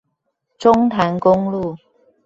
[0.57, 1.77] 中潭公路